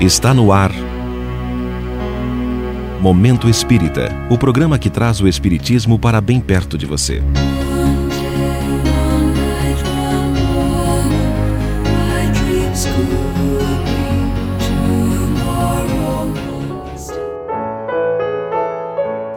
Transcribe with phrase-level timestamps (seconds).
[0.00, 0.72] Está no ar.
[3.00, 7.22] Momento Espírita o programa que traz o Espiritismo para bem perto de você.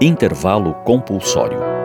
[0.02, 1.79] Intervalo compulsório.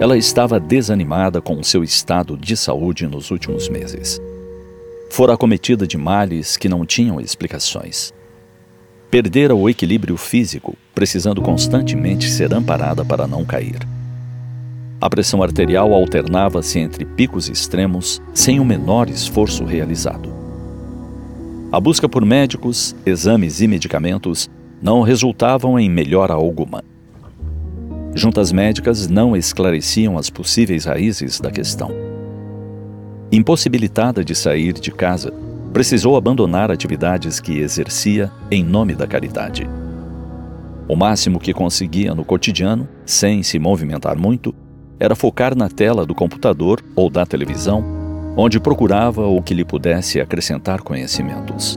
[0.00, 4.18] Ela estava desanimada com seu estado de saúde nos últimos meses.
[5.10, 8.10] Fora acometida de males que não tinham explicações.
[9.10, 13.86] Perdera o equilíbrio físico, precisando constantemente ser amparada para não cair.
[14.98, 20.32] A pressão arterial alternava-se entre picos extremos sem o menor esforço realizado.
[21.70, 24.48] A busca por médicos, exames e medicamentos
[24.80, 26.82] não resultavam em melhora alguma.
[28.20, 31.90] Juntas médicas não esclareciam as possíveis raízes da questão.
[33.32, 35.32] Impossibilitada de sair de casa,
[35.72, 39.66] precisou abandonar atividades que exercia em nome da caridade.
[40.86, 44.54] O máximo que conseguia no cotidiano, sem se movimentar muito,
[44.98, 47.82] era focar na tela do computador ou da televisão,
[48.36, 51.74] onde procurava o que lhe pudesse acrescentar conhecimentos.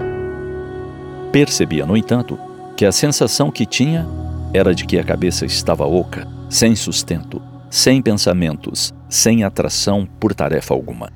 [1.31, 2.37] Percebia, no entanto,
[2.75, 4.05] que a sensação que tinha
[4.53, 10.73] era de que a cabeça estava oca, sem sustento, sem pensamentos, sem atração por tarefa
[10.73, 11.09] alguma.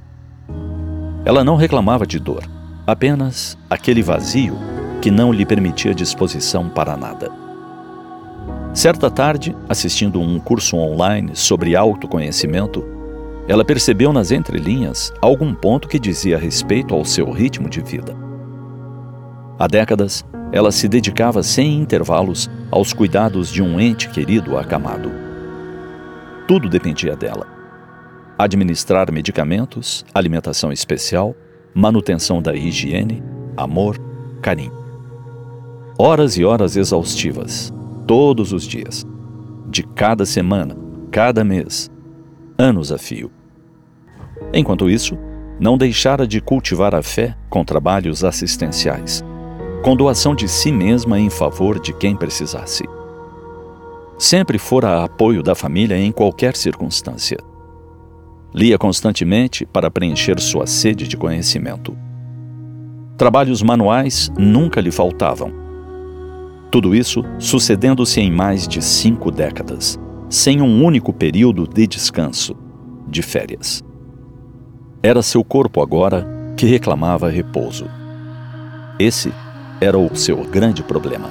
[1.24, 2.44] Ela não reclamava de dor,
[2.86, 4.58] apenas aquele vazio
[5.02, 7.32] que não lhe permitia disposição para nada.
[8.74, 12.84] Certa tarde, assistindo um curso online sobre autoconhecimento,
[13.48, 18.16] ela percebeu nas entrelinhas algum ponto que dizia respeito ao seu ritmo de vida.
[19.58, 25.12] Há décadas, ela se dedicava sem intervalos aos cuidados de um ente querido acamado.
[26.48, 27.46] Tudo dependia dela.
[28.38, 31.36] Administrar medicamentos, alimentação especial,
[31.74, 33.22] manutenção da higiene,
[33.56, 34.00] amor,
[34.42, 34.72] carinho.
[35.98, 37.74] Horas e horas exaustivas,
[38.06, 39.06] todos os dias,
[39.68, 40.78] de cada semana,
[41.12, 41.92] cada mês,
[42.58, 43.32] anos a fio.
[44.54, 45.18] Enquanto isso,
[45.60, 49.26] não deixara de cultivar a fé com trabalhos assistenciais
[49.84, 52.84] com doação de si mesma em favor de quem precisasse.
[54.18, 57.38] Sempre fora apoio da família em qualquer circunstância.
[58.54, 61.96] Lia constantemente para preencher sua sede de conhecimento.
[63.18, 65.52] Trabalhos manuais nunca lhe faltavam.
[66.72, 70.00] Tudo isso sucedendo-se em mais de cinco décadas,
[70.30, 72.56] sem um único período de descanso,
[73.08, 73.84] de férias.
[75.02, 76.28] Era seu corpo agora
[76.58, 77.86] que reclamava repouso.
[79.00, 79.32] Esse
[79.80, 81.30] era o seu grande problema.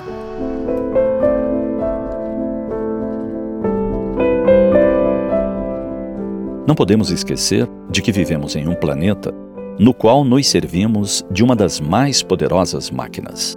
[6.67, 9.33] Não podemos esquecer de que vivemos em um planeta
[9.79, 13.57] no qual nos servimos de uma das mais poderosas máquinas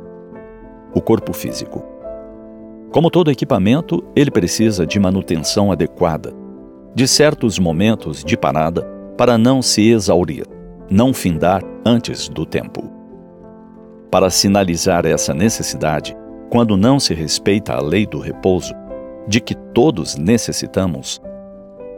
[0.94, 1.84] o corpo físico.
[2.92, 6.34] Como todo equipamento, ele precisa de manutenção adequada,
[6.96, 8.82] de certos momentos de parada
[9.16, 10.46] para não se exaurir,
[10.90, 12.99] não findar antes do tempo.
[14.12, 16.18] Para sinalizar essa necessidade,
[16.50, 18.74] quando não se respeita a lei do repouso,
[19.28, 21.22] de que todos necessitamos,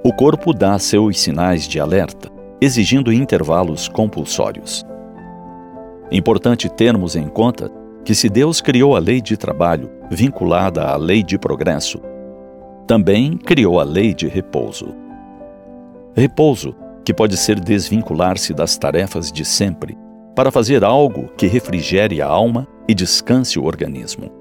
[0.04, 2.30] o corpo dá seus sinais de alerta,
[2.60, 4.86] exigindo intervalos compulsórios.
[6.12, 7.72] Importante termos em conta
[8.04, 12.02] que, se Deus criou a lei de trabalho vinculada à lei de progresso,
[12.86, 14.94] também criou a lei de repouso.
[16.14, 19.98] Repouso que pode ser desvincular-se das tarefas de sempre
[20.36, 24.32] para fazer algo que refrigere a alma e descanse o organismo.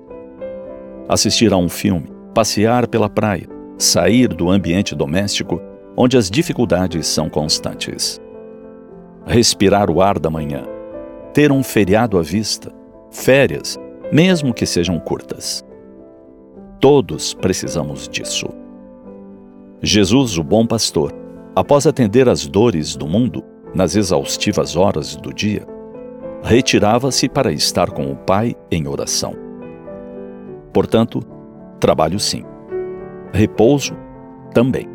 [1.09, 5.61] Assistir a um filme, passear pela praia, sair do ambiente doméstico
[5.97, 8.21] onde as dificuldades são constantes.
[9.27, 10.63] Respirar o ar da manhã,
[11.33, 12.73] ter um feriado à vista,
[13.11, 13.79] férias,
[14.13, 15.65] mesmo que sejam curtas.
[16.81, 18.49] Todos precisamos disso.
[19.83, 21.13] Jesus, o bom pastor,
[21.55, 23.45] após atender às dores do mundo
[23.75, 25.67] nas exaustivas horas do dia,
[26.43, 29.35] retirava-se para estar com o Pai em oração.
[30.73, 31.21] Portanto,
[31.79, 32.45] trabalho sim.
[33.33, 33.97] Repouso
[34.53, 34.89] também.